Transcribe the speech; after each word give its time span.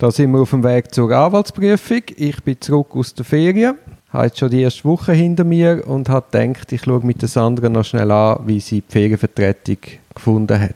Da 0.00 0.10
sind 0.10 0.32
wir 0.32 0.40
auf 0.40 0.48
dem 0.48 0.64
Weg 0.64 0.94
zur 0.94 1.10
Anwaltsprüfung. 1.10 2.00
Ich 2.16 2.42
bin 2.42 2.58
zurück 2.58 2.96
aus 2.96 3.12
der 3.12 3.22
Ferien, 3.22 3.76
habe 4.08 4.28
jetzt 4.28 4.38
schon 4.38 4.48
die 4.48 4.62
erste 4.62 4.84
Woche 4.84 5.12
hinter 5.12 5.44
mir 5.44 5.86
und 5.86 6.08
habe 6.08 6.24
gedacht, 6.30 6.72
ich 6.72 6.84
schaue 6.84 7.04
mit 7.04 7.20
der 7.20 7.28
Sandra 7.28 7.68
noch 7.68 7.84
schnell 7.84 8.10
an, 8.10 8.40
wie 8.46 8.60
sie 8.60 8.80
die 8.80 8.90
Ferienvertretung 8.90 9.76
gefunden 10.14 10.58
hat. 10.58 10.74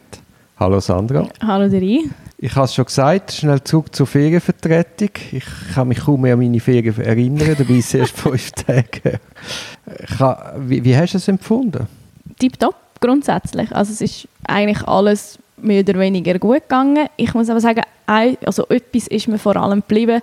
Hallo 0.59 0.79
Sandra. 0.79 1.27
Hallo 1.41 1.71
Deri. 1.71 2.11
Ich 2.37 2.55
habe 2.55 2.67
es 2.67 2.75
schon 2.75 2.85
gesagt, 2.85 3.33
schnell 3.33 3.65
zurück 3.65 3.95
zur 3.97 4.07
Ferienvertretung. 4.07 5.09
Ich 5.33 5.47
kann 5.75 5.89
mich 5.89 6.01
kaum 6.01 6.21
mehr 6.21 6.35
an 6.35 6.41
meine 6.41 6.61
Ferien 6.61 6.95
erinnern, 7.01 7.57
dabei 7.57 7.77
ist 7.77 7.87
es 7.87 7.95
erst 7.95 8.13
fünf 8.19 8.53
Tage. 8.53 9.21
Wie, 10.59 10.85
wie 10.85 10.95
hast 10.95 11.15
du 11.15 11.17
es 11.17 11.29
empfunden? 11.29 11.87
Tipptopp, 12.39 12.77
grundsätzlich. 13.01 13.75
Also 13.75 13.91
es 13.91 14.03
ist 14.03 14.29
eigentlich 14.47 14.87
alles 14.87 15.39
mehr 15.65 15.81
oder 15.81 15.99
weniger 15.99 16.39
gut 16.39 16.63
gegangen. 16.63 17.09
Ich 17.17 17.35
muss 17.35 17.51
aber 17.51 17.61
sagen, 17.61 17.83
also 18.07 18.67
etwas 18.69 19.09
ist 19.09 19.29
mir 19.29 19.39
vor 19.39 19.57
allem 19.57 19.81
geblieben. 19.81 20.21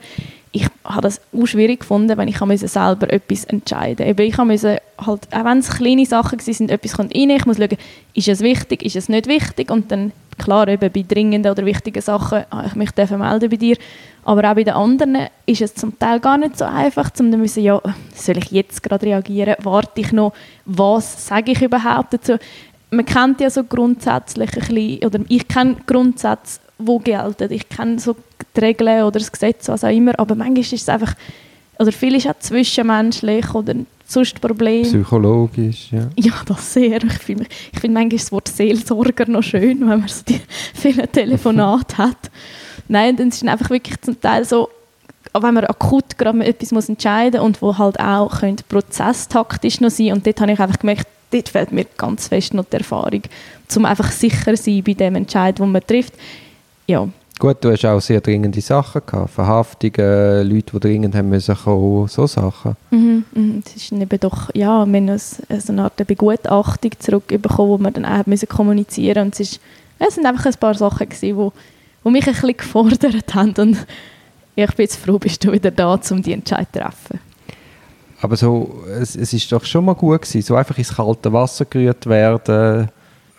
Ich 0.54 0.68
habe 0.84 1.02
das 1.02 1.22
auch 1.34 1.46
schwierig 1.46 1.80
gefunden, 1.80 2.18
wenn 2.18 2.28
ich 2.28 2.38
selber 2.38 3.12
etwas 3.12 3.46
entscheiden 3.46 4.06
musste. 4.06 4.24
Ich 4.24 4.38
musste 4.38 4.82
halt, 4.98 5.34
auch 5.34 5.46
wenn 5.46 5.60
es 5.60 5.70
kleine 5.70 6.06
Sachen 6.06 6.40
waren, 6.40 6.70
etwas 6.70 6.94
kommt 6.94 7.16
rein, 7.16 7.30
ich 7.30 7.46
muss 7.46 7.58
schauen, 7.58 7.78
ist 8.14 8.28
es 8.28 8.42
wichtig, 8.42 8.84
ist 8.84 8.98
es 8.98 9.08
nicht 9.08 9.28
wichtig 9.28 9.72
und 9.72 9.90
dann, 9.92 10.12
klar, 10.38 10.68
eben 10.68 10.92
bei 10.92 11.06
dringenden 11.08 11.54
oder 11.54 11.66
wichtigen 11.66 12.02
Sachen 12.02 12.44
habe 12.52 12.68
ich 12.68 12.76
mich 12.76 12.90
melden 12.98 13.50
bei 13.50 13.56
dir, 13.56 13.78
aber 14.26 14.52
auch 14.52 14.56
bei 14.56 14.66
den 14.66 14.74
anderen 14.74 15.28
ist 15.46 15.62
es 15.62 15.74
zum 15.74 15.98
Teil 15.98 16.20
gar 16.20 16.38
nicht 16.38 16.58
so 16.58 16.66
einfach, 16.66 17.12
um 17.20 17.32
dann 17.32 17.40
müssen, 17.40 17.64
ja, 17.64 17.82
soll 18.14 18.38
ich 18.38 18.52
jetzt 18.52 18.84
gerade 18.84 19.06
reagieren, 19.06 19.56
warte 19.64 20.02
ich 20.02 20.12
noch, 20.12 20.34
was 20.66 21.28
sage 21.28 21.54
ich 21.54 21.62
überhaupt 21.62 22.14
dazu? 22.14 22.38
Man 22.92 23.06
kennt 23.06 23.42
ja 23.42 23.50
so 23.50 23.64
grundsätzlich 23.64 24.54
ein 24.54 24.60
bisschen, 24.60 25.06
oder 25.06 25.20
ich 25.28 25.48
kenne 25.48 25.78
Grundsätze, 25.88 26.60
die 26.78 26.98
gelten. 27.04 27.52
Ich 27.52 27.70
kenne 27.70 28.00
so 28.00 28.16
die 28.56 28.60
Regeln 28.60 29.04
oder 29.04 29.20
das 29.20 29.32
Gesetz, 29.32 29.70
was 29.70 29.84
auch 29.84 29.90
immer, 29.90 30.18
aber 30.20 30.36
manchmal 30.36 30.60
ist 30.60 30.74
es 30.74 30.90
einfach, 30.90 31.14
oder 31.80 31.92
viel 31.92 32.16
ist 32.16 32.28
auch 32.28 32.38
zwischenmenschlich 32.40 33.54
oder 33.54 33.76
sonst 34.06 34.42
Problem. 34.42 34.84
Psychologisch, 34.84 35.92
ja. 35.92 36.10
Ja, 36.18 36.34
das 36.46 36.74
sehr. 36.74 37.02
Ich 37.04 37.14
finde 37.14 37.46
find 37.80 37.94
manchmal 37.94 38.18
das 38.20 38.32
Wort 38.32 38.48
Seelsorger 38.50 39.28
noch 39.28 39.44
schön, 39.44 39.80
wenn 39.82 40.00
man 40.00 40.08
so 40.08 40.24
die 40.28 40.42
vielen 40.74 41.12
Telefonate 41.12 41.98
hat. 41.98 42.32
Nein, 42.88 43.16
dann 43.16 43.30
ist 43.30 43.42
es 43.42 43.48
einfach 43.48 43.70
wirklich 43.70 44.00
zum 44.02 44.20
Teil 44.20 44.44
so, 44.44 44.70
wenn 45.34 45.54
man 45.54 45.66
akut 45.66 46.18
gerade 46.18 46.44
etwas 46.46 46.72
muss 46.72 46.90
entscheiden 46.90 47.40
muss 47.40 47.48
und 47.48 47.62
wo 47.62 47.78
halt 47.78 48.00
auch 48.00 48.40
könnte 48.40 48.64
prozesstaktisch 48.68 49.80
noch 49.80 49.92
sein 49.92 50.12
und 50.12 50.28
dort 50.28 50.42
habe 50.42 50.52
ich 50.52 50.60
einfach 50.60 50.80
gemerkt, 50.80 51.08
dort 51.32 51.50
fehlt 51.50 51.72
mir 51.72 51.86
ganz 51.98 52.28
fest 52.28 52.54
noch 52.54 52.66
die 52.66 52.78
Erfahrung, 52.78 53.24
um 53.76 53.86
einfach 53.86 54.12
sicher 54.12 54.56
zu 54.56 54.64
sein 54.64 54.84
bei 54.84 54.94
dem 54.94 55.16
Entscheid, 55.16 55.58
den 55.60 55.72
man 55.72 55.86
trifft. 55.86 56.14
Ja. 56.88 57.08
Gut, 57.40 57.58
du 57.62 57.72
hast 57.72 57.84
auch 57.86 58.00
sehr 58.00 58.22
dringende 58.22 58.62
Sachen 58.62 59.02
gehabt, 59.04 59.32
Verhaftungen, 59.32 60.48
Leute, 60.48 60.74
die 60.74 60.80
dringend 60.80 61.16
haben 61.16 61.30
müssen 61.30 61.56
kommen, 61.56 62.08
so 62.08 62.28
Sachen. 62.28 62.76
Mhm, 62.92 63.26
mhm. 63.34 63.64
Es 63.66 63.76
ist 63.76 63.92
eben 63.92 64.20
doch, 64.20 64.54
ja, 64.54 64.86
wir 64.86 65.02
haben 65.02 65.18
so 65.18 65.74
eine 65.74 65.84
Art 65.86 66.06
Begutachtung 66.06 66.92
zurückbekommen, 67.00 67.70
wo 67.72 67.78
wir 67.80 67.90
dann 67.90 68.06
auch 68.06 68.28
müssen 68.28 68.48
kommunizieren 68.48 69.26
und 69.26 69.34
es, 69.34 69.40
ist, 69.40 69.60
es 69.98 70.16
sind 70.16 70.26
einfach 70.28 70.46
ein 70.46 70.54
paar 70.54 70.76
Sachen 70.76 71.10
gewesen, 71.10 71.36
wo 71.36 71.52
die 72.06 72.12
mich 72.12 72.28
ein 72.28 72.34
bisschen 72.34 72.58
gefordert 72.58 73.34
haben. 73.34 73.54
Und 73.58 73.88
ich 74.56 74.76
bin 74.76 74.84
jetzt 74.84 74.98
froh, 74.98 75.18
bist 75.18 75.44
du 75.44 75.52
wieder 75.52 75.72
da, 75.72 76.00
um 76.12 76.22
die 76.22 76.34
Entscheidung 76.34 76.68
zu 76.74 76.80
treffen. 76.80 77.31
Aber 78.22 78.38
so, 78.38 78.84
es, 79.00 79.16
es 79.16 79.34
ist 79.34 79.52
doch 79.52 79.66
schon 79.66 79.86
mal 79.86 79.96
gut 79.96 80.22
gewesen, 80.22 80.42
so 80.44 80.56
einfach 80.56 80.78
ins 80.78 80.96
kalte 80.96 81.34
Wasser 81.34 81.66
gerührt 81.66 82.06
werden. 82.06 82.90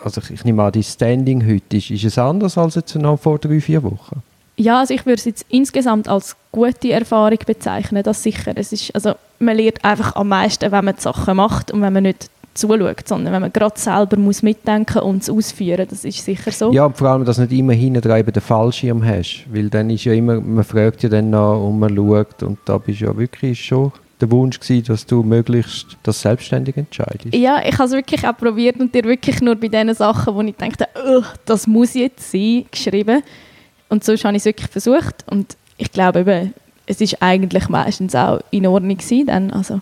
Also 0.03 0.21
ich, 0.21 0.31
ich 0.33 0.45
nehme 0.45 0.63
an, 0.65 0.73
die 0.73 0.83
Standing 0.83 1.47
heute, 1.47 1.77
ist, 1.77 1.91
ist 1.91 2.05
es 2.05 2.19
anders 2.19 2.59
als 2.59 2.75
jetzt 2.75 2.95
noch 2.97 3.19
vor 3.19 3.39
drei, 3.39 3.61
vier 3.61 3.83
Wochen? 3.85 4.23
Ja, 4.57 4.81
also 4.81 4.93
ich 4.93 5.07
würde 5.07 5.19
es 5.19 5.25
jetzt 5.25 5.47
insgesamt 5.49 6.09
als 6.09 6.37
gute 6.51 6.93
Erfahrung 6.93 7.39
bezeichnen, 7.47 8.03
das 8.03 8.23
sicher. 8.23 8.53
Es 8.57 8.73
ist, 8.73 8.95
also 8.95 9.15
man 9.39 9.57
lernt 9.57 9.85
einfach 9.85 10.17
am 10.17 10.29
meisten, 10.29 10.71
wenn 10.71 10.85
man 10.85 10.97
die 10.97 11.01
Sachen 11.01 11.37
macht 11.37 11.71
und 11.71 11.81
wenn 11.81 11.93
man 11.93 12.03
nicht 12.03 12.29
zuschaut, 12.55 13.09
sondern 13.09 13.33
wenn 13.33 13.41
man 13.41 13.53
gerade 13.53 13.79
selber 13.79 14.19
muss 14.19 14.43
mitdenken 14.43 14.99
und 14.99 15.23
es 15.23 15.31
ausführen, 15.31 15.87
das 15.89 16.05
ist 16.05 16.23
sicher 16.25 16.51
so. 16.51 16.73
Ja, 16.73 16.85
und 16.87 16.97
vor 16.97 17.09
allem, 17.09 17.25
dass 17.25 17.37
du 17.37 17.43
nicht 17.43 17.53
immer 17.53 17.73
hinten 17.73 18.03
dran 18.03 18.27
den 18.27 18.43
Fallschirm 18.43 19.03
hast, 19.05 19.47
weil 19.51 19.71
dann 19.71 19.89
ist 19.89 20.05
ja 20.05 20.13
immer, 20.13 20.41
man 20.41 20.65
fragt 20.65 21.03
ja 21.03 21.09
dann 21.09 21.31
noch 21.31 21.67
und 21.67 21.79
man 21.79 21.97
schaut 21.97 22.43
und 22.43 22.59
da 22.67 22.77
bist 22.77 23.01
ja 23.01 23.17
wirklich 23.17 23.65
schon 23.65 23.93
der 24.23 24.31
Wunsch 24.31 24.59
gewesen, 24.59 24.85
dass 24.87 25.05
du 25.05 25.23
möglichst 25.23 25.99
das 26.03 26.23
selbstständig 26.23 26.77
entscheidest. 26.77 27.35
Ja, 27.35 27.61
ich 27.67 27.75
habe 27.75 27.85
es 27.85 27.93
wirklich 27.93 28.27
auch 28.27 28.37
probiert 28.37 28.81
und 28.81 28.95
dir 28.95 29.05
wirklich 29.05 29.41
nur 29.41 29.57
bei 29.57 29.69
den 29.69 29.93
Sachen, 29.95 30.35
wo 30.35 30.41
ich 30.41 30.57
dachte, 30.57 30.89
oh, 31.05 31.23
das 31.45 31.67
muss 31.67 31.95
jetzt 31.95 32.31
sein, 32.31 32.65
geschrieben. 32.71 33.23
Und 33.89 34.05
so 34.05 34.15
habe 34.15 34.37
ich 34.37 34.43
es 34.43 34.45
wirklich 34.47 34.71
versucht 34.71 35.25
und 35.31 35.57
ich 35.77 35.91
glaube 35.93 36.21
eben, 36.21 36.55
es 36.87 37.01
ist 37.01 37.23
eigentlich 37.23 37.69
meistens 37.69 38.15
auch 38.15 38.41
in 38.51 38.67
Ordnung 38.67 38.97
gewesen 38.97 39.27
dann, 39.27 39.51
also 39.51 39.81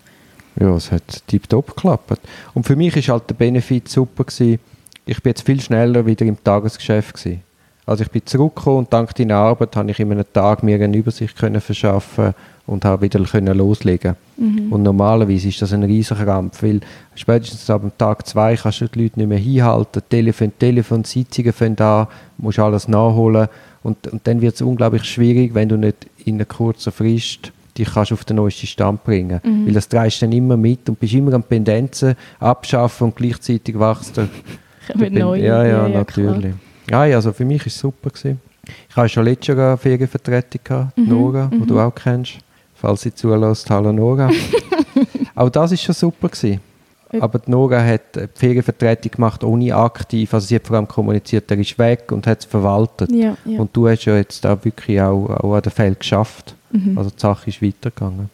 ja, 0.59 0.75
es 0.75 0.91
hat 0.91 1.27
tiptop 1.27 1.75
geklappt. 1.75 2.19
Und 2.53 2.65
für 2.65 2.75
mich 2.75 2.95
war 2.95 3.15
halt 3.15 3.29
der 3.29 3.35
Benefit 3.35 3.87
super. 3.87 4.25
Gewesen. 4.25 4.59
Ich 5.05 5.21
bin 5.21 5.31
jetzt 5.31 5.45
viel 5.45 5.61
schneller 5.61 6.05
wieder 6.05 6.25
im 6.25 6.41
Tagesgeschäft. 6.43 7.15
Gewesen. 7.15 7.41
Also 7.85 8.03
ich 8.03 8.11
bin 8.11 8.25
zurückgekommen 8.25 8.79
und 8.79 8.93
dank 8.93 9.15
deiner 9.15 9.35
Arbeit 9.35 9.75
habe 9.75 9.91
ich 9.91 9.99
in 9.99 10.11
einem 10.11 10.25
Tag 10.31 10.63
mir 10.63 10.81
eine 10.81 10.95
Übersicht 10.95 11.37
können 11.37 11.61
verschaffen 11.61 12.33
und 12.67 12.85
habe 12.85 13.03
wieder 13.03 13.23
können 13.23 13.57
loslegen. 13.57 14.15
Mhm. 14.37 14.71
Und 14.71 14.83
normalerweise 14.83 15.49
ist 15.49 15.61
das 15.61 15.73
ein 15.73 15.83
riesiger 15.83 16.23
Krampf, 16.23 16.63
weil 16.63 16.81
spätestens 17.15 17.69
ab 17.69 17.81
dem 17.81 17.91
Tag 17.97 18.27
zwei 18.27 18.55
kannst 18.55 18.81
du 18.81 18.87
die 18.87 19.03
Leute 19.03 19.19
nicht 19.19 19.27
mehr 19.27 19.37
hinhalten. 19.37 20.01
Telefon, 20.09 20.51
Telefon, 20.57 21.03
Sitzungen 21.03 21.53
fangen 21.53 21.79
an, 21.79 22.07
musst 22.37 22.59
alles 22.59 22.87
nachholen 22.87 23.47
und, 23.83 24.07
und 24.07 24.25
dann 24.27 24.41
wird 24.41 24.55
es 24.55 24.61
unglaublich 24.61 25.03
schwierig, 25.05 25.53
wenn 25.53 25.69
du 25.69 25.77
nicht 25.77 26.07
in 26.25 26.35
einer 26.35 26.45
kurzen 26.45 26.91
Frist 26.91 27.51
die 27.77 27.85
kannst 27.85 28.11
auf 28.11 28.25
den 28.25 28.35
neuesten 28.35 28.67
Stand 28.67 29.03
bringen. 29.03 29.39
Mhm. 29.43 29.65
Weil 29.65 29.73
das 29.73 29.87
drehst 29.87 30.21
du 30.21 30.25
dann 30.25 30.33
immer 30.33 30.57
mit 30.57 30.89
und 30.89 30.99
bist 30.99 31.13
immer 31.13 31.33
an 31.33 31.43
Pendenzen 31.43 32.15
abschaffen 32.39 33.07
und 33.07 33.15
gleichzeitig 33.15 33.77
wachst 33.79 34.17
du. 34.17 34.27
Mit 34.95 35.13
neu. 35.13 35.39
Ja, 35.39 35.63
ja, 35.63 35.87
ja, 35.87 35.89
natürlich. 35.89 36.53
Ja, 36.89 37.05
ja, 37.05 37.15
also 37.15 37.31
für 37.31 37.45
mich 37.45 37.61
war 37.61 37.67
es 37.67 37.77
super. 37.77 38.09
Gewesen. 38.09 38.41
Ich 38.89 38.95
hatte 38.95 39.09
schon 39.09 39.23
letztes 39.23 39.55
Jahr 39.55 39.69
eine 39.69 39.77
Ferienvertretung, 39.77 40.61
gehabt, 40.63 40.97
mhm. 40.97 41.07
Nora, 41.07 41.49
die 41.51 41.57
mhm. 41.57 41.67
du 41.67 41.79
auch 41.79 41.93
kennst. 41.95 42.39
Falls 42.81 43.01
sie 43.01 43.13
zulässt, 43.13 43.69
hallo 43.69 43.93
Nora. 43.93 44.31
auch 45.35 45.49
das 45.49 45.69
war 45.69 45.77
schon 45.77 45.93
super. 45.93 46.29
Gewesen. 46.29 46.59
Aber 47.19 47.37
die 47.37 47.51
Nora 47.51 47.83
hat 47.83 48.15
die 48.15 48.27
Ferienvertretung 48.33 49.11
gemacht, 49.11 49.43
ohne 49.43 49.75
aktiv. 49.75 50.33
Also 50.33 50.47
sie 50.47 50.55
hat 50.55 50.65
vor 50.65 50.77
allem 50.77 50.87
kommuniziert, 50.87 51.51
er 51.51 51.59
ist 51.59 51.77
weg 51.77 52.11
und 52.11 52.25
hat 52.25 52.39
es 52.39 52.45
verwaltet. 52.45 53.11
Ja, 53.11 53.37
ja. 53.45 53.59
Und 53.59 53.69
du 53.75 53.87
hast 53.87 54.05
ja 54.05 54.15
jetzt 54.15 54.43
da 54.43 54.57
wirklich 54.65 54.99
auch, 54.99 55.29
auch 55.29 55.53
an 55.53 55.61
den 55.61 55.71
Feld 55.71 55.99
geschafft. 55.99 56.55
Mhm. 56.71 56.97
Also 56.97 57.11
die 57.11 57.19
Sache 57.19 57.49
ist 57.51 57.61
weitergegangen. 57.61 58.29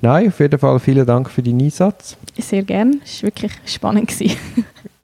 Nein, 0.00 0.28
auf 0.28 0.38
jeden 0.38 0.60
Fall 0.60 0.78
vielen 0.78 1.04
Dank 1.04 1.28
für 1.28 1.42
deinen 1.42 1.60
Einsatz. 1.60 2.16
Sehr 2.38 2.62
gerne. 2.62 2.98
Es 3.04 3.20
war 3.22 3.28
wirklich 3.28 3.52
spannend. 3.64 4.12